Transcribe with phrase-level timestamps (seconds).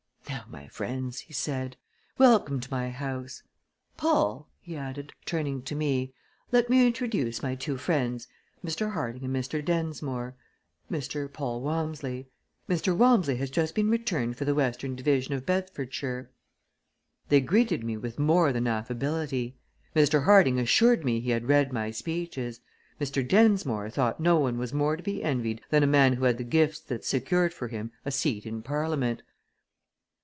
[0.29, 1.75] "Now, my friends," he said,
[2.17, 3.41] "welcome to my house!
[3.97, 6.13] Paul," he added, turning to me,
[6.53, 8.27] "let me introduce my two friends,
[8.65, 8.91] Mr.
[8.93, 9.63] Harding and Mr.
[9.63, 10.35] Densmore
[10.89, 11.31] Mr.
[11.31, 12.27] Paul Walmsley.
[12.69, 12.95] Mr.
[12.95, 16.31] Walmsley has just been returned for the western division of Bedfordshire."
[17.29, 19.57] They greeted me with more than affability.
[19.95, 20.23] Mr.
[20.25, 22.59] Harding assured me he had read my speeches.
[23.01, 23.25] Mr.
[23.27, 26.43] Densmore thought no one was more to be envied than a man who had the
[26.45, 29.21] gifts that secured for him a seat in Parliament.